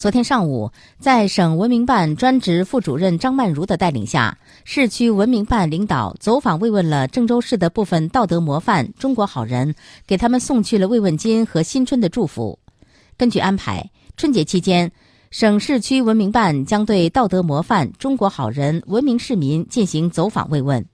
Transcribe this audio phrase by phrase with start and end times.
[0.00, 9.74] 昨天上午在省文明办专职副主任张曼茹的带领下市区文明办领导走访慰问了郑州市的部分道德模范中国好人
[10.06, 12.58] 给他们送去了慰问金和新春的祝福。
[13.18, 14.90] 根据安排春节期间
[15.30, 20.86] 省市区文明办将对道德模范中国好人文明市民进行走访慰问。